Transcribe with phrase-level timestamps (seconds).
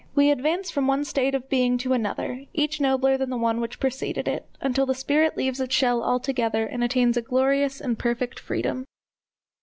[0.15, 3.79] We advance from one state of being to another, each nobler than the one which
[3.79, 8.39] preceded it, until the spirit leaves its shell altogether and attains a glorious and perfect
[8.39, 8.85] freedom.